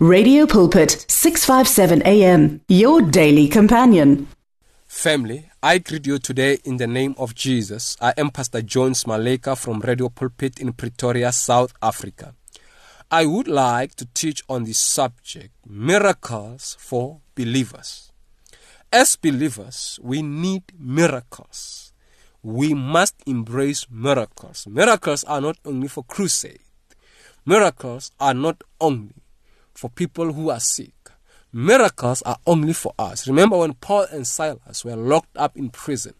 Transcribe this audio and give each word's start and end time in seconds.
Radio 0.00 0.46
Pulpit 0.46 1.06
657 1.08 2.02
AM 2.06 2.60
your 2.68 3.02
daily 3.02 3.48
companion. 3.48 4.28
Family, 4.86 5.50
I 5.60 5.78
greet 5.78 6.06
you 6.06 6.20
today 6.20 6.58
in 6.64 6.76
the 6.76 6.86
name 6.86 7.16
of 7.18 7.34
Jesus. 7.34 7.96
I 8.00 8.14
am 8.16 8.30
Pastor 8.30 8.62
Jones 8.62 9.02
Maleka 9.02 9.58
from 9.58 9.80
Radio 9.80 10.08
Pulpit 10.08 10.60
in 10.60 10.72
Pretoria, 10.72 11.32
South 11.32 11.72
Africa. 11.82 12.32
I 13.10 13.26
would 13.26 13.48
like 13.48 13.96
to 13.96 14.06
teach 14.14 14.40
on 14.48 14.62
the 14.62 14.72
subject 14.72 15.50
miracles 15.66 16.76
for 16.78 17.18
believers. 17.34 18.12
As 18.92 19.16
believers, 19.16 19.98
we 20.00 20.22
need 20.22 20.62
miracles. 20.78 21.92
We 22.44 22.72
must 22.72 23.16
embrace 23.26 23.84
miracles. 23.90 24.64
Miracles 24.68 25.24
are 25.24 25.40
not 25.40 25.56
only 25.64 25.88
for 25.88 26.04
crusade. 26.04 26.60
Miracles 27.44 28.12
are 28.20 28.34
not 28.34 28.62
only 28.80 29.17
for 29.78 29.88
people 29.88 30.32
who 30.32 30.50
are 30.50 30.58
sick. 30.58 30.92
Miracles 31.52 32.20
are 32.22 32.38
only 32.48 32.72
for 32.72 32.92
us. 32.98 33.28
Remember 33.28 33.58
when 33.58 33.74
Paul 33.74 34.06
and 34.10 34.26
Silas 34.26 34.84
were 34.84 34.96
locked 34.96 35.36
up 35.36 35.56
in 35.56 35.70
prison? 35.70 36.14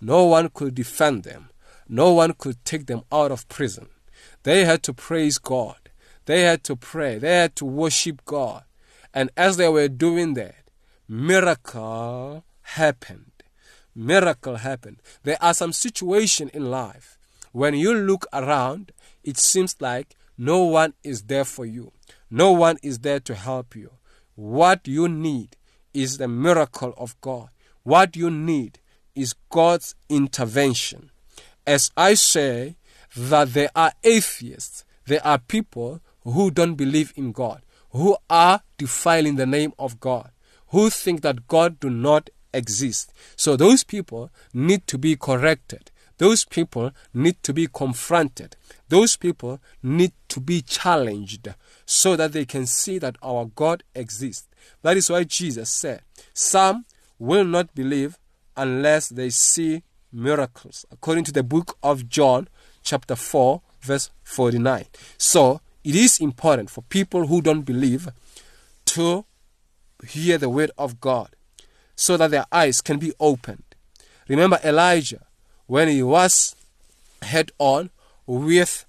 No 0.00 0.26
one 0.26 0.50
could 0.50 0.76
defend 0.76 1.24
them. 1.24 1.50
No 1.88 2.12
one 2.12 2.32
could 2.34 2.64
take 2.64 2.86
them 2.86 3.02
out 3.10 3.32
of 3.32 3.48
prison. 3.48 3.88
They 4.44 4.64
had 4.64 4.84
to 4.84 4.94
praise 4.94 5.38
God. 5.38 5.90
They 6.26 6.42
had 6.42 6.62
to 6.62 6.76
pray. 6.76 7.18
They 7.18 7.34
had 7.38 7.56
to 7.56 7.64
worship 7.64 8.24
God. 8.24 8.62
And 9.12 9.30
as 9.36 9.56
they 9.56 9.68
were 9.68 9.88
doing 9.88 10.34
that, 10.34 10.62
miracle 11.08 12.44
happened. 12.62 13.32
Miracle 13.96 14.56
happened. 14.56 15.02
There 15.24 15.38
are 15.42 15.54
some 15.54 15.72
situations 15.72 16.52
in 16.54 16.70
life 16.70 17.18
when 17.50 17.74
you 17.74 17.94
look 17.94 18.26
around, 18.32 18.92
it 19.24 19.38
seems 19.38 19.74
like 19.80 20.16
no 20.38 20.64
one 20.64 20.94
is 21.04 21.24
there 21.24 21.44
for 21.44 21.66
you. 21.66 21.92
No 22.34 22.50
one 22.50 22.78
is 22.82 23.00
there 23.00 23.20
to 23.20 23.34
help 23.34 23.76
you. 23.76 23.90
What 24.36 24.88
you 24.88 25.06
need 25.06 25.54
is 25.92 26.16
the 26.16 26.28
miracle 26.28 26.94
of 26.96 27.20
God. 27.20 27.50
What 27.82 28.16
you 28.16 28.30
need 28.30 28.78
is 29.14 29.34
God's 29.50 29.94
intervention. 30.08 31.10
As 31.66 31.90
I 31.94 32.14
say 32.14 32.76
that 33.14 33.52
there 33.52 33.68
are 33.76 33.92
atheists, 34.02 34.86
there 35.06 35.20
are 35.26 35.36
people 35.36 36.00
who 36.24 36.50
don't 36.50 36.76
believe 36.76 37.12
in 37.16 37.32
God, 37.32 37.60
who 37.90 38.16
are 38.30 38.62
defiling 38.78 39.36
the 39.36 39.44
name 39.44 39.74
of 39.78 40.00
God, 40.00 40.30
who 40.68 40.88
think 40.88 41.20
that 41.20 41.48
God 41.48 41.78
do 41.80 41.90
not 41.90 42.30
exist. 42.54 43.12
So 43.36 43.56
those 43.56 43.84
people 43.84 44.30
need 44.54 44.86
to 44.86 44.96
be 44.96 45.16
corrected. 45.16 45.90
Those 46.18 46.44
people 46.44 46.92
need 47.12 47.42
to 47.42 47.52
be 47.52 47.66
confronted. 47.66 48.56
Those 48.88 49.16
people 49.16 49.60
need 49.82 50.12
to 50.28 50.40
be 50.40 50.62
challenged 50.62 51.48
so 51.84 52.16
that 52.16 52.32
they 52.32 52.44
can 52.44 52.66
see 52.66 52.98
that 52.98 53.16
our 53.22 53.46
God 53.46 53.82
exists. 53.94 54.48
That 54.82 54.96
is 54.96 55.10
why 55.10 55.24
Jesus 55.24 55.70
said, 55.70 56.02
Some 56.32 56.84
will 57.18 57.44
not 57.44 57.74
believe 57.74 58.18
unless 58.56 59.08
they 59.08 59.30
see 59.30 59.82
miracles, 60.12 60.84
according 60.90 61.24
to 61.24 61.32
the 61.32 61.42
book 61.42 61.78
of 61.82 62.08
John, 62.08 62.48
chapter 62.82 63.16
4, 63.16 63.62
verse 63.80 64.10
49. 64.22 64.86
So, 65.16 65.60
it 65.84 65.96
is 65.96 66.20
important 66.20 66.70
for 66.70 66.82
people 66.82 67.26
who 67.26 67.42
don't 67.42 67.62
believe 67.62 68.08
to 68.86 69.24
hear 70.06 70.38
the 70.38 70.48
word 70.48 70.70
of 70.78 71.00
God 71.00 71.34
so 71.96 72.16
that 72.16 72.30
their 72.30 72.46
eyes 72.52 72.80
can 72.80 72.98
be 72.98 73.12
opened. 73.18 73.64
Remember 74.28 74.58
Elijah 74.64 75.26
when 75.72 75.88
he 75.88 76.02
was 76.02 76.54
head 77.22 77.50
on 77.58 77.88
with 78.26 78.84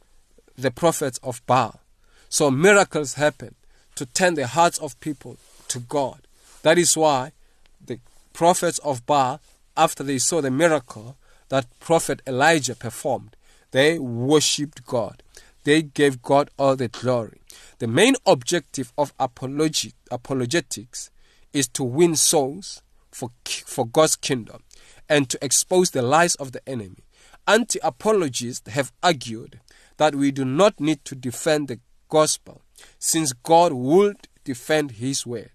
the 0.57 0.69
prophets 0.69 1.17
of 1.23 1.41
Baal. 1.45 1.79
So 2.27 2.51
miracles 2.51 3.13
happen 3.13 3.55
to 3.95 4.05
turn 4.05 4.33
the 4.33 4.47
hearts 4.47 4.79
of 4.79 4.99
people 4.99 5.37
to 5.69 5.79
God. 5.79 6.27
That 6.61 6.77
is 6.77 6.97
why 6.97 7.31
the 7.79 7.99
prophets 8.33 8.79
of 8.79 9.05
Baal, 9.05 9.39
after 9.77 10.03
they 10.03 10.17
saw 10.17 10.41
the 10.41 10.51
miracle 10.51 11.15
that 11.47 11.67
prophet 11.79 12.21
Elijah 12.27 12.75
performed, 12.75 13.37
they 13.71 13.97
worshipped 13.97 14.85
God. 14.85 15.23
They 15.63 15.83
gave 15.83 16.21
God 16.21 16.49
all 16.59 16.75
the 16.75 16.89
glory. 16.89 17.39
The 17.79 17.87
main 17.87 18.15
objective 18.25 18.91
of 18.97 19.13
apologetics 19.17 21.11
is 21.53 21.69
to 21.69 21.83
win 21.85 22.17
souls 22.17 22.81
for, 23.09 23.29
for 23.45 23.87
God's 23.87 24.17
kingdom 24.17 24.62
and 25.09 25.29
to 25.29 25.43
expose 25.43 25.91
the 25.91 26.01
lies 26.01 26.35
of 26.35 26.51
the 26.51 26.67
enemy. 26.67 27.03
Anti 27.47 27.79
apologists 27.83 28.69
have 28.69 28.91
argued 29.01 29.59
that 29.97 30.15
we 30.15 30.31
do 30.31 30.45
not 30.45 30.79
need 30.79 31.03
to 31.05 31.15
defend 31.15 31.67
the 31.67 31.79
gospel 32.09 32.61
since 32.99 33.33
God 33.33 33.73
would 33.73 34.27
defend 34.43 34.91
his 34.91 35.25
word. 35.25 35.51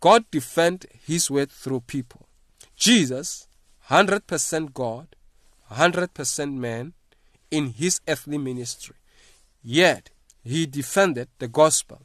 God 0.00 0.24
defend 0.30 0.86
his 1.06 1.30
word 1.30 1.50
through 1.50 1.80
people. 1.80 2.26
Jesus, 2.76 3.48
100% 3.88 4.74
God, 4.74 5.16
100% 5.72 6.54
man 6.54 6.92
in 7.50 7.70
his 7.70 8.00
earthly 8.06 8.38
ministry. 8.38 8.96
Yet 9.62 10.10
he 10.42 10.66
defended 10.66 11.28
the 11.38 11.48
gospel. 11.48 12.02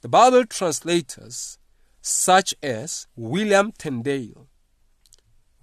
The 0.00 0.08
Bible 0.08 0.44
translators 0.44 1.58
such 2.00 2.54
as 2.62 3.06
William 3.16 3.72
Tyndale 3.72 4.46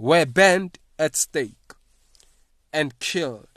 were 0.04 0.26
burned 0.26 0.78
at 1.00 1.16
stake 1.16 1.72
and 2.74 3.00
killed, 3.00 3.48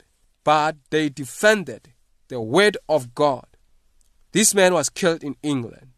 but 0.45 0.77
they 0.91 1.09
defended 1.09 1.89
the 2.29 2.39
word 2.39 2.77
of 2.87 3.13
God. 3.13 3.47
This 4.31 4.55
man 4.55 4.73
was 4.73 4.87
killed 4.87 5.25
in 5.25 5.35
England. 5.43 5.91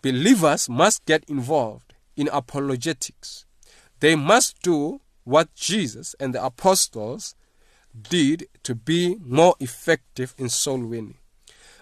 Believers 0.00 0.68
must 0.68 1.04
get 1.06 1.24
involved 1.24 1.94
in 2.16 2.28
apologetics. 2.32 3.46
They 3.98 4.14
must 4.14 4.62
do 4.62 5.00
what 5.24 5.56
Jesus 5.56 6.14
and 6.20 6.36
the 6.36 6.44
apostles 6.44 7.34
did 8.00 8.46
to 8.62 8.76
be 8.76 9.16
more 9.20 9.56
effective 9.58 10.36
in 10.38 10.50
soul 10.50 10.86
winning. 10.86 11.18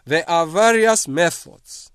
There 0.06 0.24
are 0.30 0.46
various 0.46 1.06
methods 1.06 1.92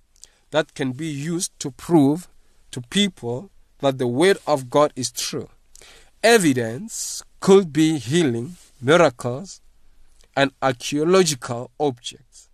that 0.51 0.75
can 0.75 0.91
be 0.91 1.07
used 1.07 1.57
to 1.61 1.71
prove 1.71 2.27
to 2.69 2.81
people 2.81 3.49
that 3.79 3.97
the 3.97 4.05
word 4.07 4.37
of 4.45 4.69
God 4.69 4.93
is 4.95 5.11
true. 5.11 5.49
Evidence 6.23 7.21
could 7.41 7.73
be 7.73 7.97
healing, 7.97 8.55
miracles, 8.81 9.59
and 10.37 10.51
archaeological 10.61 11.69
objects. 11.77 12.49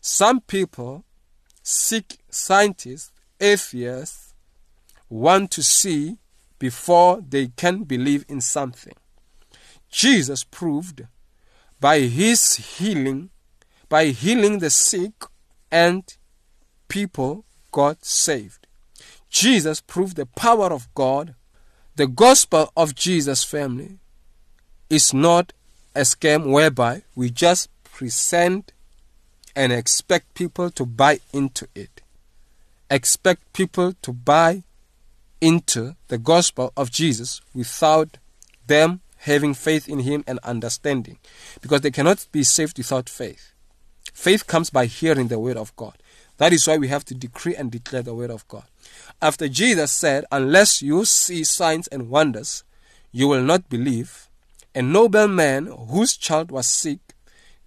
Some 0.00 0.42
people 0.42 1.04
seek 1.62 2.18
scientists, 2.28 3.10
atheists, 3.40 4.34
want 5.08 5.50
to 5.52 5.62
see 5.62 6.18
before 6.58 7.22
they 7.26 7.48
can 7.48 7.84
believe 7.84 8.26
in 8.28 8.42
something. 8.42 8.94
Jesus 9.90 10.44
proved 10.44 11.06
by 11.80 12.00
his 12.00 12.56
healing, 12.56 13.30
by 13.88 14.06
healing 14.06 14.58
the 14.58 14.70
sick, 14.70 15.12
and 15.70 16.16
people 16.88 17.46
got 17.72 18.04
saved. 18.04 18.66
Jesus 19.30 19.80
proved 19.80 20.16
the 20.16 20.26
power 20.26 20.72
of 20.72 20.92
God 20.94 21.34
the 21.96 22.06
gospel 22.06 22.72
of 22.76 22.94
Jesus' 22.94 23.44
family 23.44 23.98
is 24.90 25.14
not 25.14 25.52
a 25.94 26.00
scam 26.00 26.50
whereby 26.50 27.02
we 27.14 27.30
just 27.30 27.68
present 27.84 28.72
and 29.54 29.72
expect 29.72 30.34
people 30.34 30.70
to 30.70 30.84
buy 30.84 31.20
into 31.32 31.68
it. 31.74 32.00
Expect 32.90 33.52
people 33.52 33.94
to 34.02 34.12
buy 34.12 34.64
into 35.40 35.94
the 36.08 36.18
gospel 36.18 36.72
of 36.76 36.90
Jesus 36.90 37.40
without 37.54 38.18
them 38.66 39.00
having 39.18 39.54
faith 39.54 39.88
in 39.88 40.00
Him 40.00 40.24
and 40.26 40.38
understanding. 40.40 41.18
Because 41.60 41.82
they 41.82 41.90
cannot 41.90 42.26
be 42.32 42.42
saved 42.42 42.76
without 42.76 43.08
faith. 43.08 43.52
Faith 44.12 44.46
comes 44.46 44.70
by 44.70 44.86
hearing 44.86 45.28
the 45.28 45.38
word 45.38 45.56
of 45.56 45.74
God. 45.76 45.94
That 46.38 46.52
is 46.52 46.66
why 46.66 46.76
we 46.76 46.88
have 46.88 47.04
to 47.06 47.14
decree 47.14 47.54
and 47.54 47.70
declare 47.70 48.02
the 48.02 48.14
word 48.14 48.30
of 48.30 48.46
God. 48.48 48.64
After 49.22 49.48
Jesus 49.48 49.92
said, 49.92 50.24
Unless 50.32 50.82
you 50.82 51.04
see 51.04 51.44
signs 51.44 51.86
and 51.88 52.10
wonders, 52.10 52.64
you 53.12 53.28
will 53.28 53.42
not 53.42 53.68
believe, 53.68 54.28
a 54.74 54.82
nobleman 54.82 55.66
whose 55.66 56.16
child 56.16 56.50
was 56.50 56.66
sick 56.66 56.98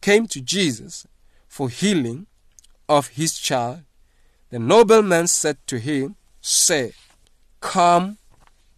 came 0.01 0.27
to 0.27 0.41
Jesus 0.41 1.07
for 1.47 1.69
healing 1.69 2.27
of 2.89 3.09
his 3.09 3.39
child. 3.39 3.83
The 4.49 4.59
nobleman 4.59 5.27
said 5.27 5.57
to 5.67 5.79
him, 5.79 6.15
Say, 6.41 6.93
come 7.61 8.17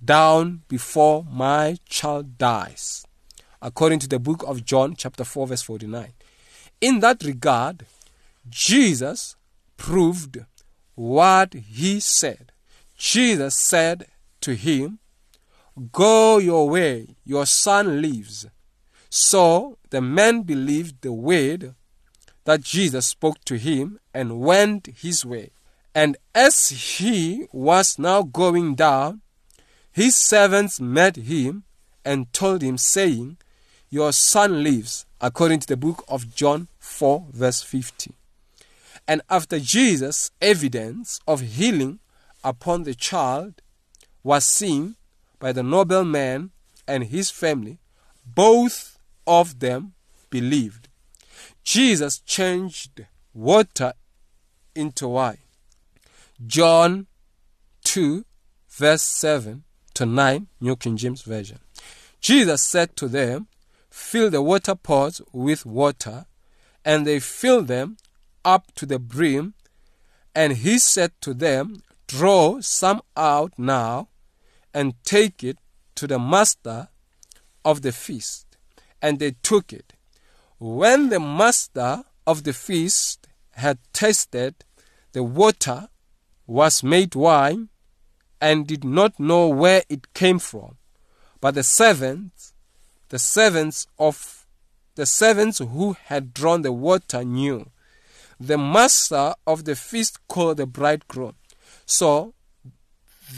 down 0.04 0.62
before 0.68 1.26
my 1.30 1.78
child 1.88 2.38
dies. 2.38 3.06
According 3.62 4.00
to 4.00 4.08
the 4.08 4.20
book 4.20 4.44
of 4.48 4.64
John, 4.64 4.96
chapter 4.96 5.24
4, 5.24 5.48
verse 5.48 5.62
49. 5.62 6.14
In 6.82 7.00
that 7.02 7.24
regard, 7.24 7.86
Jesus 8.50 9.36
proved 9.80 10.38
what 10.94 11.54
he 11.54 12.00
said. 12.00 12.52
Jesus 12.96 13.58
said 13.58 14.08
to 14.42 14.54
him, 14.54 15.00
Go 15.92 16.38
your 16.38 16.70
way, 16.70 17.16
your 17.26 17.46
son 17.46 18.02
lives. 18.02 18.46
So 19.10 19.78
the 19.90 20.02
man 20.02 20.44
believed 20.44 21.02
the 21.02 21.14
word 21.14 21.74
that 22.44 22.62
Jesus 22.62 23.08
spoke 23.08 23.44
to 23.46 23.58
him 23.58 24.00
and 24.14 24.42
went 24.42 24.88
his 24.88 25.26
way. 25.26 25.52
And 25.96 26.18
as 26.36 26.70
he 26.70 27.48
was 27.52 27.98
now 27.98 28.22
going 28.24 28.76
down, 28.76 29.22
his 29.92 30.16
servants 30.16 30.80
met 30.80 31.16
him 31.16 31.64
and 32.06 32.32
told 32.34 32.62
him, 32.62 32.78
saying, 32.78 33.38
Your 33.90 34.12
son 34.12 34.64
lives, 34.64 35.06
according 35.22 35.62
to 35.62 35.68
the 35.68 35.78
book 35.78 36.04
of 36.08 36.36
John 36.36 36.68
4, 36.80 37.28
verse 37.32 37.62
50. 37.62 38.19
And 39.10 39.24
after 39.28 39.60
Jesus' 39.60 40.30
evidence 40.40 41.20
of 41.28 41.42
healing 41.42 41.98
upon 42.44 42.84
the 42.84 42.94
child 42.94 43.64
was 44.22 44.46
seen 44.46 44.98
by 45.40 45.52
the 45.52 45.64
nobleman 45.64 46.52
and 46.88 47.06
his 47.06 47.32
family, 47.32 47.80
both 48.24 49.00
of 49.26 49.62
them 49.62 49.94
believed. 50.30 50.90
Jesus 51.64 52.20
changed 52.20 53.04
water 53.34 53.94
into 54.76 55.08
wine. 55.08 55.40
John 56.46 57.08
2, 57.86 58.24
verse 58.70 59.02
7 59.02 59.64
to 59.96 60.06
9, 60.06 60.48
New 60.62 60.76
King 60.76 60.98
James 60.98 61.24
Version. 61.24 61.58
Jesus 62.22 62.62
said 62.62 62.96
to 62.98 63.08
them, 63.08 63.48
Fill 63.90 64.30
the 64.30 64.44
water 64.44 64.76
pots 64.76 65.20
with 65.34 65.66
water, 65.66 66.28
and 66.86 67.08
they 67.08 67.20
filled 67.20 67.70
them 67.70 67.98
up 68.44 68.74
to 68.76 68.86
the 68.86 69.00
brim. 69.00 69.54
And 70.36 70.58
he 70.58 70.80
said 70.80 71.12
to 71.22 71.34
them, 71.34 71.82
Draw 72.08 72.62
some 72.62 73.02
out 73.16 73.54
now, 73.58 74.10
and 74.74 74.96
take 75.04 75.44
it 75.44 75.58
to 75.96 76.08
the 76.08 76.20
master 76.20 76.90
of 77.64 77.82
the 77.82 77.92
feast. 77.92 78.58
And 79.02 79.20
they 79.20 79.32
took 79.44 79.72
it. 79.72 79.94
When 80.58 81.10
the 81.10 81.20
master 81.20 82.04
of 82.26 82.44
the 82.44 82.54
feast 82.54 83.28
had 83.52 83.80
tasted 83.94 84.64
the 85.12 85.24
water 85.24 85.90
was 86.46 86.84
made 86.84 87.16
wine 87.16 87.70
and 88.40 88.68
did 88.68 88.84
not 88.84 89.20
know 89.20 89.48
where 89.48 89.84
it 89.90 90.14
came 90.14 90.40
from. 90.40 90.78
But 91.42 91.56
the 91.56 91.64
servants, 91.64 92.54
the 93.10 93.20
servants 93.20 93.88
of 93.98 94.46
the 94.96 95.06
servants 95.06 95.60
who 95.60 95.96
had 96.06 96.34
drawn 96.34 96.62
the 96.62 96.72
water 96.72 97.24
knew. 97.24 97.72
The 98.40 98.58
master 98.58 99.34
of 99.46 99.66
the 99.66 99.76
feast 99.76 100.26
called 100.28 100.58
the 100.58 100.66
bridegroom. 100.66 101.36
So 101.86 102.34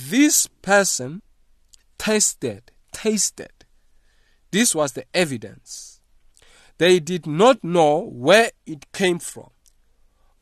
this 0.08 0.48
person 0.62 1.22
tasted, 1.98 2.72
tasted. 2.92 3.52
This 4.52 4.76
was 4.76 4.94
the 4.94 5.06
evidence. 5.14 6.02
They 6.78 7.00
did 7.00 7.26
not 7.26 7.64
know 7.64 8.00
where 8.00 8.52
it 8.66 8.92
came 8.92 9.20
from, 9.20 9.52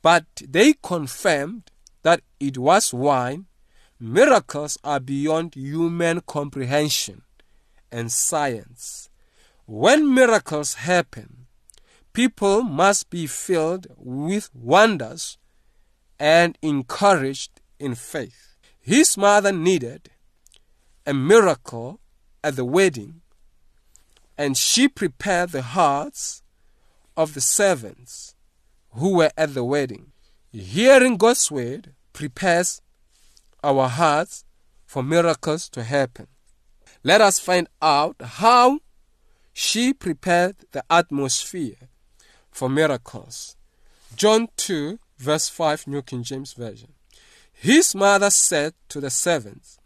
but 0.01 0.25
they 0.41 0.73
confirmed 0.81 1.71
that 2.03 2.21
it 2.39 2.57
was 2.57 2.93
wine, 2.93 3.45
miracles 3.99 4.77
are 4.83 4.99
beyond 4.99 5.55
human 5.55 6.21
comprehension 6.21 7.23
and 7.91 8.11
science. 8.11 9.09
When 9.65 10.13
miracles 10.13 10.75
happen, 10.75 11.38
people 12.19 12.63
must 12.63 13.09
be 13.09 13.25
filled 13.25 13.87
with 13.95 14.49
wonders 14.53 15.37
and 16.19 16.57
encouraged 16.61 17.61
in 17.79 17.95
faith. 17.95 18.57
His 18.81 19.15
mother 19.15 19.53
needed 19.53 20.09
a 21.05 21.13
miracle 21.13 22.01
at 22.43 22.57
the 22.57 22.65
wedding, 22.65 23.21
and 24.37 24.57
she 24.57 24.89
prepared 24.89 25.51
the 25.51 25.61
hearts 25.61 26.43
of 27.15 27.35
the 27.35 27.39
servants 27.39 28.35
who 28.89 29.15
were 29.15 29.31
at 29.37 29.53
the 29.53 29.63
wedding. 29.63 30.11
Hearing 30.51 31.15
God's 31.15 31.49
word 31.49 31.93
prepares 32.11 32.81
our 33.63 33.87
hearts 33.87 34.43
for 34.85 35.01
miracles 35.03 35.69
to 35.69 35.83
happen. 35.83 36.27
Let 37.01 37.21
us 37.21 37.39
find 37.39 37.69
out 37.81 38.17
how 38.21 38.79
she 39.53 39.93
prepared 39.93 40.57
the 40.73 40.83
atmosphere 40.89 41.87
for 42.59 42.67
miracles. 42.67 43.55
John 44.17 44.49
2, 44.57 44.99
verse 45.17 45.47
5, 45.47 45.87
New 45.87 46.01
King 46.01 46.23
James 46.23 46.51
Version. 46.51 46.91
His 47.53 47.95
mother 47.95 48.29
said 48.29 48.73
to 48.89 48.99
the 48.99 49.09
servants, 49.09 49.79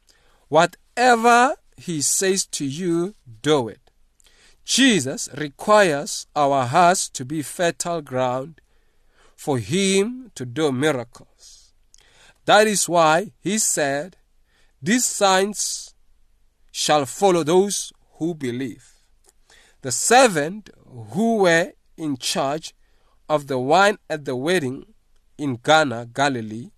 Whatever 0.47 1.55
he 1.77 2.01
says 2.01 2.47
to 2.47 2.65
you, 2.65 3.13
do 3.43 3.67
it. 3.67 3.91
Jesus 4.65 5.29
requires 5.37 6.25
our 6.35 6.65
hearts 6.65 7.09
to 7.09 7.23
be 7.23 7.43
fertile 7.43 8.01
ground 8.01 8.59
for 9.35 9.59
him 9.59 10.31
to 10.33 10.43
do 10.43 10.71
miracles. 10.71 11.73
That 12.45 12.65
is 12.65 12.89
why 12.89 13.33
he 13.39 13.59
said, 13.59 14.17
These 14.81 15.05
signs 15.05 15.93
shall 16.71 17.05
follow 17.05 17.43
those 17.43 17.93
who 18.13 18.33
believe. 18.33 18.93
The 19.83 19.91
servant 19.91 20.71
who 21.11 21.37
were 21.37 21.73
in 21.97 22.17
charge 22.17 22.73
of 23.29 23.47
the 23.47 23.57
wine 23.57 23.97
at 24.09 24.25
the 24.25 24.35
wedding 24.35 24.85
in 25.37 25.57
Cana, 25.57 26.05
Galilee, 26.05 26.69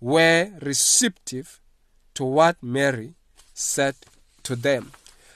were 0.00 0.50
receptive 0.62 1.60
to 2.14 2.24
what 2.24 2.62
Mary 2.62 3.14
said 3.54 3.94
to 4.42 4.56
them. 4.56 4.92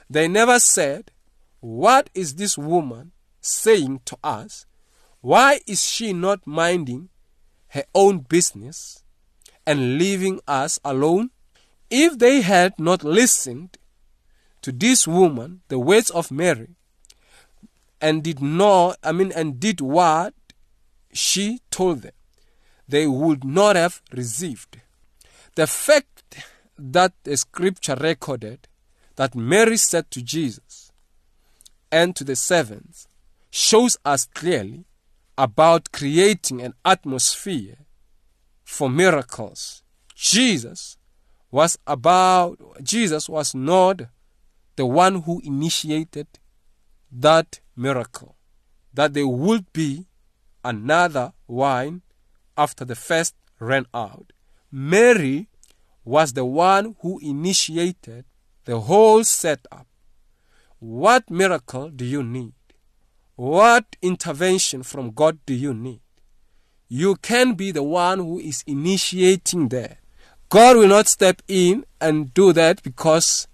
They 0.09 0.29
never 0.29 0.59
said, 0.59 1.11
What 1.61 2.11
is 2.15 2.35
this 2.35 2.57
woman 2.59 3.13
saying 3.41 4.01
to 4.07 4.19
us? 4.23 4.67
Why 5.21 5.61
is 5.67 5.85
she 5.85 6.13
not 6.13 6.47
minding 6.47 7.11
her 7.69 7.85
own 7.95 8.21
business 8.21 9.03
and 9.67 9.99
leaving 9.99 10.41
us 10.47 10.79
alone? 10.85 11.31
If 11.91 12.19
they 12.19 12.41
had 12.41 12.79
not 12.79 13.05
listened 13.05 13.77
to 14.63 14.73
this 14.73 15.07
woman, 15.07 15.63
the 15.69 15.79
words 15.79 16.11
of 16.11 16.31
Mary, 16.31 16.77
and 18.01 18.23
did 18.23 18.41
not, 18.41 18.99
I 19.03 19.13
mean, 19.13 19.33
and 19.33 19.61
did 19.61 19.81
what 19.81 20.35
she 21.13 21.61
told 21.71 22.03
them, 22.03 22.13
they 22.89 23.07
would 23.07 23.45
not 23.45 23.77
have 23.77 24.01
received. 24.13 24.81
The 25.55 25.67
fact 25.67 26.45
that 26.79 27.13
the 27.25 27.37
scripture 27.37 27.95
recorded 27.95 28.69
that 29.17 29.35
Mary 29.35 29.77
said 29.77 30.11
to 30.13 30.23
Jesus 30.23 30.91
and 31.93 32.17
to 32.17 32.25
the 32.25 32.37
servants 32.37 33.07
shows 33.51 33.97
us 34.05 34.27
clearly 34.27 34.85
about 35.37 35.93
creating 35.93 36.61
an 36.61 36.75
atmosphere 36.85 37.79
for 38.65 38.89
miracles. 38.89 39.83
Jesus 40.15 40.97
was 41.51 41.79
about 41.87 42.59
Jesus 42.83 43.29
was 43.29 43.55
not 43.55 44.03
the 44.77 44.87
one 44.87 45.23
who 45.23 45.41
initiated 45.45 46.29
that 47.11 47.61
miracle 47.77 48.37
that 48.93 49.15
there 49.15 49.27
would 49.27 49.73
be 49.73 50.07
another 50.65 51.33
wine 51.47 52.03
after 52.57 52.85
the 52.85 52.95
first 52.95 53.35
ran 53.59 53.87
out. 53.95 54.33
Mary 54.71 55.49
was 56.05 56.33
the 56.33 56.45
one 56.45 56.97
who 57.01 57.19
initiated 57.21 58.25
the 58.65 58.81
whole 58.81 59.25
setup. 59.25 59.87
What 60.79 61.31
miracle 61.31 61.91
do 61.91 62.05
you 62.05 62.23
need? 62.23 62.55
What 63.37 63.97
intervention 64.03 64.83
from 64.83 65.13
God 65.13 65.39
do 65.47 65.55
you 65.55 65.73
need? 65.73 66.01
You 66.89 67.17
can 67.17 67.55
be 67.55 67.71
the 67.71 67.83
one 67.83 68.19
who 68.19 68.39
is 68.39 68.65
initiating 68.67 69.69
that. 69.69 69.99
God 70.49 70.77
will 70.77 70.89
not 70.89 71.07
step 71.07 71.41
in 71.47 71.85
and 72.01 72.35
do 72.35 72.53
that 72.53 72.83
because 72.83 73.47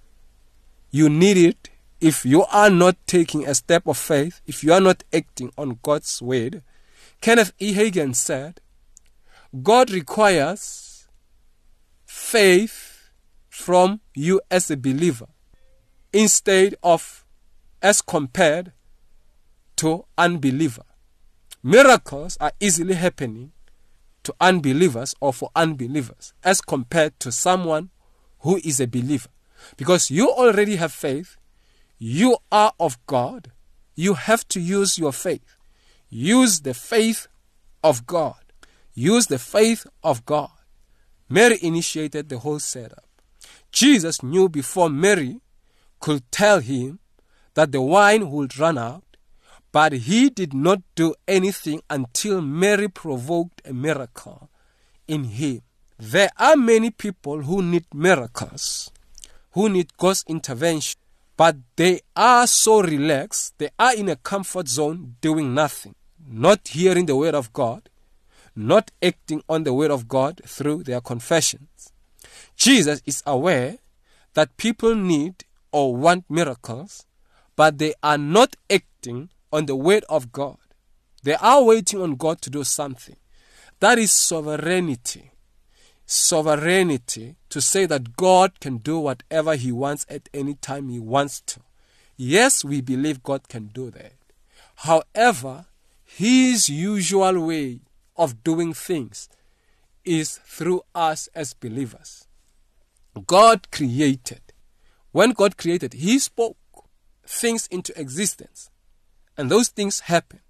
you 0.90 1.08
need 1.08 1.36
it. 1.36 1.70
If 2.00 2.24
you 2.24 2.44
are 2.44 2.70
not 2.70 2.96
taking 3.06 3.46
a 3.46 3.54
step 3.54 3.86
of 3.86 3.96
faith, 3.96 4.40
if 4.46 4.62
you 4.62 4.72
are 4.72 4.80
not 4.80 5.02
acting 5.12 5.50
on 5.56 5.78
God's 5.82 6.20
word, 6.20 6.62
Kenneth 7.20 7.52
E. 7.58 7.74
Hagin 7.74 8.14
said, 8.14 8.60
God 9.62 9.90
requires 9.90 11.08
faith 12.04 13.10
from 13.48 14.00
you 14.14 14.40
as 14.50 14.70
a 14.70 14.76
believer 14.76 15.26
instead 16.12 16.74
of 16.82 17.24
as 17.80 18.02
compared 18.02 18.72
to 19.76 20.04
unbeliever. 20.18 20.82
Miracles 21.62 22.36
are 22.40 22.52
easily 22.60 22.94
happening 22.94 23.52
to 24.22 24.34
unbelievers 24.40 25.14
or 25.20 25.32
for 25.32 25.50
unbelievers 25.54 26.32
as 26.42 26.60
compared 26.60 27.18
to 27.20 27.30
someone 27.32 27.90
who 28.40 28.56
is 28.56 28.80
a 28.80 28.86
believer. 28.86 29.28
Because 29.76 30.10
you 30.10 30.30
already 30.30 30.76
have 30.76 30.92
faith, 30.92 31.36
you 31.98 32.38
are 32.52 32.72
of 32.78 32.98
God, 33.06 33.52
you 33.94 34.14
have 34.14 34.46
to 34.48 34.60
use 34.60 34.98
your 34.98 35.12
faith. 35.12 35.56
Use 36.08 36.60
the 36.60 36.74
faith 36.74 37.28
of 37.82 38.06
God. 38.06 38.36
Use 38.94 39.26
the 39.26 39.38
faith 39.38 39.86
of 40.02 40.24
God. 40.26 40.50
Mary 41.28 41.58
initiated 41.62 42.28
the 42.28 42.38
whole 42.38 42.58
setup. 42.58 43.04
Jesus 43.72 44.22
knew 44.22 44.48
before 44.48 44.88
Mary 44.88 45.40
could 46.00 46.30
tell 46.30 46.60
him 46.60 47.00
that 47.54 47.72
the 47.72 47.80
wine 47.80 48.30
would 48.30 48.58
run 48.58 48.78
out 48.78 49.06
but 49.76 49.92
he 49.92 50.30
did 50.30 50.54
not 50.54 50.80
do 50.94 51.14
anything 51.28 51.82
until 51.90 52.40
Mary 52.40 52.88
provoked 52.88 53.60
a 53.66 53.74
miracle 53.74 54.48
in 55.06 55.24
him. 55.24 55.60
There 55.98 56.30
are 56.38 56.56
many 56.56 56.90
people 56.90 57.42
who 57.42 57.60
need 57.60 57.84
miracles, 57.92 58.90
who 59.50 59.68
need 59.68 59.94
God's 59.98 60.24
intervention, 60.28 60.98
but 61.36 61.56
they 61.76 62.00
are 62.14 62.46
so 62.46 62.82
relaxed, 62.82 63.54
they 63.58 63.70
are 63.78 63.94
in 63.94 64.08
a 64.08 64.16
comfort 64.16 64.68
zone 64.68 65.16
doing 65.20 65.54
nothing, 65.54 65.94
not 66.26 66.68
hearing 66.68 67.06
the 67.06 67.16
word 67.16 67.34
of 67.34 67.52
God, 67.52 67.88
not 68.54 68.90
acting 69.02 69.42
on 69.48 69.64
the 69.64 69.74
word 69.74 69.90
of 69.90 70.08
God 70.08 70.40
through 70.46 70.84
their 70.84 71.00
confessions. 71.00 71.92
Jesus 72.56 73.02
is 73.04 73.22
aware 73.26 73.78
that 74.34 74.56
people 74.56 74.94
need 74.94 75.44
or 75.72 75.94
want 75.94 76.24
miracles, 76.30 77.04
but 77.54 77.78
they 77.78 77.94
are 78.02 78.18
not 78.18 78.56
acting 78.70 79.28
on 79.52 79.66
the 79.66 79.76
word 79.76 80.04
of 80.08 80.32
God. 80.32 80.56
They 81.22 81.34
are 81.34 81.62
waiting 81.62 82.00
on 82.00 82.14
God 82.16 82.40
to 82.42 82.50
do 82.50 82.64
something. 82.64 83.16
That 83.80 83.98
is 83.98 84.12
sovereignty. 84.12 85.32
Sovereignty 86.06 87.34
to 87.50 87.60
say 87.60 87.84
that 87.86 88.16
God 88.16 88.60
can 88.60 88.78
do 88.78 88.98
whatever 89.00 89.56
He 89.56 89.72
wants 89.72 90.06
at 90.08 90.28
any 90.32 90.54
time 90.54 90.88
He 90.88 91.00
wants 91.00 91.40
to. 91.42 91.60
Yes, 92.16 92.64
we 92.64 92.80
believe 92.80 93.24
God 93.24 93.48
can 93.48 93.66
do 93.66 93.90
that. 93.90 94.12
However, 94.76 95.66
His 96.04 96.68
usual 96.68 97.46
way 97.46 97.80
of 98.16 98.44
doing 98.44 98.72
things 98.72 99.28
is 100.04 100.38
through 100.44 100.82
us 100.94 101.28
as 101.34 101.54
believers. 101.54 102.26
God 103.26 103.70
created. 103.72 104.40
When 105.12 105.30
God 105.30 105.56
created, 105.56 105.94
He 105.94 106.18
spoke 106.20 106.56
things 107.26 107.66
into 107.66 107.98
existence, 108.00 108.70
and 109.36 109.50
those 109.50 109.68
things 109.70 110.00
happened. 110.00 110.40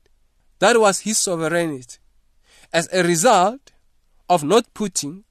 That 0.58 0.78
was 0.78 1.00
His 1.00 1.18
sovereignty. 1.18 1.98
As 2.72 2.88
a 2.92 3.02
result 3.02 3.72
of 4.28 4.44
not 4.44 4.74
putting 4.74 5.24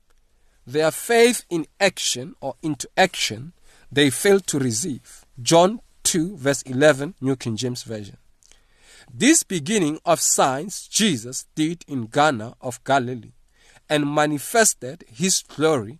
their 0.65 0.91
faith 0.91 1.45
in 1.50 1.67
action 1.79 2.36
or 2.41 2.55
into 2.62 2.89
action, 2.98 3.53
they 3.91 4.10
failed 4.10 4.48
to 4.48 4.60
receive. 4.60 5.25
John 5.41 5.81
2, 6.03 6.38
verse 6.38 6.62
11, 6.63 7.15
New 7.22 7.36
King 7.36 7.55
James 7.55 7.84
Version. 7.84 8.17
This 9.13 9.43
beginning 9.43 10.00
of 10.05 10.19
signs 10.19 10.88
Jesus 10.88 11.45
did 11.55 11.84
in 11.88 12.07
Cana 12.07 12.55
of 12.62 12.84
Galilee 12.84 13.34
and 13.89 14.12
manifested 14.12 15.03
his 15.07 15.43
glory, 15.43 16.00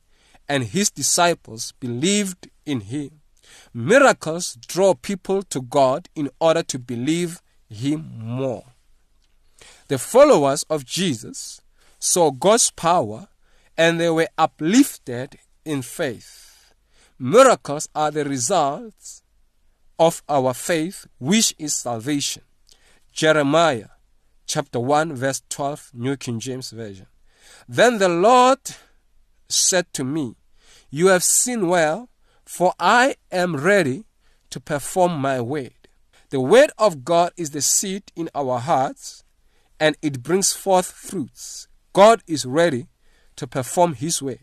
and 0.50 0.64
his 0.64 0.90
disciples 0.90 1.74
believed 1.80 2.50
in 2.66 2.82
him. 2.82 3.22
Miracles 3.74 4.58
draw 4.68 4.94
people 4.94 5.44
to 5.44 5.62
God 5.62 6.10
in 6.16 6.30
order 6.40 6.64
to 6.64 6.80
believe 6.80 7.42
him 7.70 8.12
more. 8.20 8.64
The 9.88 9.98
followers 9.98 10.64
of 10.70 10.86
Jesus 10.86 11.62
saw 12.00 12.32
God's 12.32 12.72
power 12.72 13.28
and 13.78 14.00
they 14.00 14.10
were 14.10 14.28
uplifted 14.38 15.38
in 15.64 15.82
faith. 15.82 16.74
Miracles 17.18 17.88
are 17.96 18.12
the 18.12 18.26
results 18.26 19.24
of 19.98 20.22
our 20.28 20.54
faith, 20.54 21.08
which 21.20 21.54
is 21.58 21.74
salvation. 21.74 22.44
Jeremiah 23.12 23.88
chapter 24.46 24.80
1, 24.80 25.14
verse 25.14 25.42
12, 25.50 25.92
New 25.94 26.18
King 26.18 26.40
James 26.40 26.72
Version. 26.72 27.08
Then 27.68 27.98
the 27.98 28.10
Lord 28.10 28.60
said 29.48 29.92
to 29.94 30.04
me, 30.04 30.36
You 30.90 31.08
have 31.08 31.24
seen 31.24 31.68
well, 31.68 32.10
for 32.46 32.74
I 32.80 33.16
am 33.32 33.56
ready 33.56 34.06
to 34.50 34.60
perform 34.60 35.14
my 35.20 35.42
word. 35.42 35.74
The 36.30 36.40
word 36.40 36.72
of 36.78 37.06
God 37.06 37.32
is 37.38 37.52
the 37.52 37.62
seed 37.62 38.12
in 38.16 38.30
our 38.36 38.60
hearts, 38.60 39.24
and 39.80 39.96
it 40.02 40.24
brings 40.24 40.54
forth 40.54 40.92
fruits. 40.92 41.68
God 41.94 42.22
is 42.28 42.46
ready 42.46 42.88
to 43.36 43.48
perform 43.48 43.94
His 43.94 44.22
word. 44.22 44.40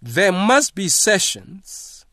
There 0.00 0.32
must 0.32 0.74
be 0.74 0.88
sessions, 0.88 2.04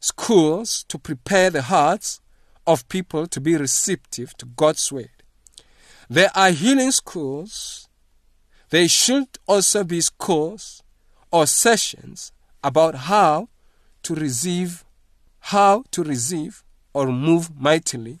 schools 0.00 0.84
to 0.88 0.98
prepare 0.98 1.50
the 1.50 1.62
hearts 1.62 2.20
of 2.66 2.88
people 2.88 3.26
to 3.26 3.40
be 3.40 3.56
receptive 3.56 4.36
to 4.38 4.46
God's 4.46 4.90
word. 4.90 5.10
There 6.08 6.30
are 6.34 6.50
healing 6.50 6.90
schools. 6.90 7.88
There 8.70 8.88
should 8.88 9.28
also 9.46 9.84
be 9.84 10.00
schools 10.00 10.82
or 11.30 11.46
sessions 11.46 12.32
about 12.64 12.94
how 12.94 13.48
to 14.02 14.14
receive, 14.14 14.84
how 15.40 15.84
to 15.92 16.02
receive 16.02 16.64
or 16.92 17.06
move 17.06 17.50
mightily 17.56 18.18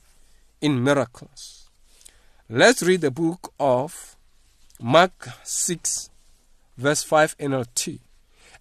in 0.60 0.82
miracles. 0.82 1.68
Let's 2.48 2.82
read 2.82 3.00
the 3.00 3.10
book 3.10 3.52
of 3.58 4.16
Mark 4.80 5.28
6, 5.44 6.10
verse 6.80 7.02
5 7.02 7.36
NLT. 7.38 8.00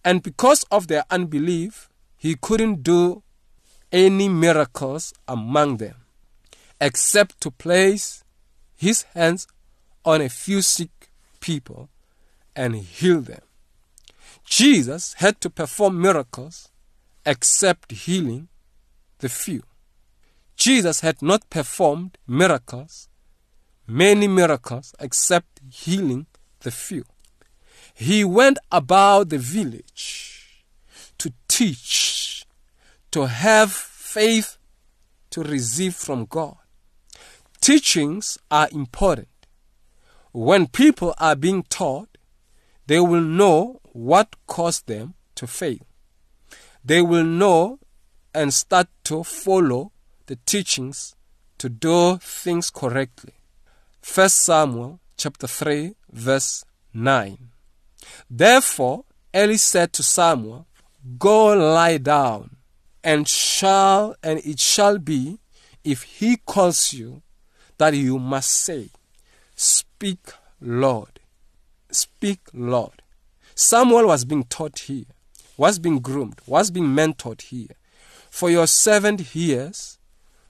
And 0.03 0.21
because 0.21 0.63
of 0.71 0.88
their 0.88 1.03
unbelief, 1.09 1.89
he 2.17 2.35
couldn't 2.35 2.83
do 2.83 3.23
any 3.91 4.29
miracles 4.29 5.13
among 5.27 5.77
them, 5.77 5.95
except 6.79 7.41
to 7.41 7.51
place 7.51 8.23
his 8.75 9.03
hands 9.13 9.47
on 10.05 10.21
a 10.21 10.29
few 10.29 10.61
sick 10.61 11.09
people 11.39 11.89
and 12.55 12.75
heal 12.75 13.21
them. 13.21 13.41
Jesus 14.45 15.13
had 15.13 15.39
to 15.41 15.49
perform 15.49 16.01
miracles 16.01 16.69
except 17.25 17.91
healing 17.91 18.47
the 19.19 19.29
few. 19.29 19.63
Jesus 20.55 21.01
had 21.01 21.21
not 21.21 21.49
performed 21.49 22.17
miracles, 22.27 23.07
many 23.88 24.27
miracles, 24.27 24.93
except 24.99 25.61
healing 25.69 26.25
the 26.61 26.71
few. 26.71 27.05
He 27.99 28.23
went 28.23 28.59
about 28.71 29.27
the 29.27 29.37
village 29.37 30.63
to 31.17 31.33
teach, 31.49 32.45
to 33.11 33.27
have 33.27 33.73
faith 33.73 34.57
to 35.31 35.43
receive 35.43 35.95
from 35.95 36.23
God. 36.23 36.55
Teachings 37.59 38.37
are 38.49 38.69
important. 38.71 39.27
When 40.31 40.67
people 40.67 41.13
are 41.17 41.35
being 41.35 41.63
taught, 41.63 42.17
they 42.87 43.01
will 43.01 43.19
know 43.19 43.81
what 43.91 44.33
caused 44.47 44.87
them 44.87 45.15
to 45.35 45.45
fail. 45.45 45.85
They 46.85 47.01
will 47.01 47.25
know 47.25 47.79
and 48.33 48.53
start 48.53 48.87
to 49.03 49.25
follow 49.25 49.91
the 50.27 50.37
teachings 50.45 51.17
to 51.57 51.67
do 51.67 52.17
things 52.21 52.69
correctly. 52.69 53.33
1 54.15 54.29
Samuel 54.29 55.01
chapter 55.17 55.47
3 55.47 55.95
verse 56.13 56.63
9. 56.93 57.48
Therefore 58.29 59.05
Eli 59.35 59.55
said 59.55 59.93
to 59.93 60.03
Samuel, 60.03 60.67
Go 61.17 61.53
lie 61.53 61.97
down, 61.97 62.57
and 63.03 63.27
shall 63.27 64.15
and 64.21 64.39
it 64.39 64.59
shall 64.59 64.97
be 64.97 65.39
if 65.83 66.03
he 66.03 66.37
calls 66.37 66.93
you 66.93 67.21
that 67.77 67.93
you 67.93 68.19
must 68.19 68.51
say, 68.51 68.89
Speak, 69.55 70.31
Lord. 70.59 71.19
Speak, 71.91 72.39
Lord. 72.53 73.01
Samuel 73.55 74.07
was 74.07 74.25
being 74.25 74.43
taught 74.43 74.79
here, 74.79 75.05
was 75.57 75.79
being 75.79 75.99
groomed, 75.99 76.39
was 76.45 76.71
being 76.71 76.87
mentored 76.87 77.41
here. 77.41 77.75
For 78.29 78.49
your 78.49 78.67
servant 78.67 79.21
hears 79.21 79.99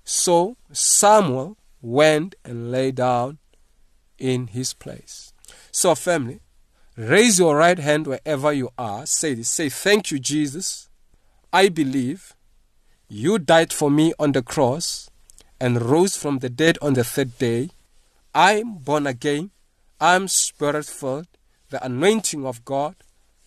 so 0.04 0.58
Samuel 0.72 1.56
went 1.82 2.34
and 2.44 2.72
lay 2.72 2.92
down 2.92 3.38
in 4.18 4.48
his 4.48 4.74
place. 4.74 5.34
So, 5.72 5.94
family, 5.94 6.40
raise 7.00 7.40
your 7.40 7.56
right 7.56 7.80
hand 7.80 8.06
wherever 8.08 8.52
you 8.52 8.70
are. 8.78 9.06
Say. 9.06 9.42
Say, 9.44 9.70
Thank 9.70 10.12
you, 10.12 10.20
Jesus. 10.20 10.90
I 11.52 11.70
believe 11.70 12.34
you 13.08 13.40
died 13.40 13.74
for 13.74 13.90
me 13.90 14.14
on 14.20 14.34
the 14.34 14.44
cross 14.44 15.10
and 15.60 15.82
rose 15.82 16.16
from 16.16 16.40
the 16.40 16.50
dead 16.50 16.78
on 16.82 16.94
the 16.94 17.04
third 17.04 17.38
day. 17.38 17.70
I'm 18.36 18.76
born 18.76 19.08
again. 19.08 19.52
I'm 20.00 20.28
spirit 20.28 20.86
filled. 20.86 21.28
The 21.70 21.84
anointing 21.84 22.46
of 22.46 22.66
God 22.66 22.96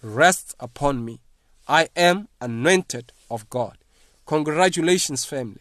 rests 0.03 0.55
upon 0.59 1.05
me. 1.05 1.21
I 1.69 1.89
am 1.95 2.29
anointed 2.41 3.13
of 3.31 3.49
God. 3.51 3.79
Congratulations, 4.27 5.25
family 5.25 5.61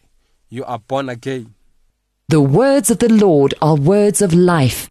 you 0.52 0.64
are 0.66 0.78
born 0.78 1.08
again. 1.08 1.54
The 2.28 2.42
words 2.42 2.90
of 2.90 2.98
the 2.98 3.08
Lord 3.08 3.54
are 3.62 3.74
words 3.74 4.20
of 4.20 4.34
life. 4.34 4.90